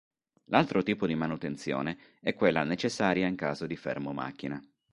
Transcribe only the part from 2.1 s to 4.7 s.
è quella necessaria in caso di fermo macchina.